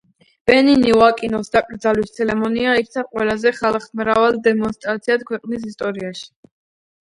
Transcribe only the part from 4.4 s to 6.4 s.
დემონსტრაციად ქვეყნის ისტორიაში.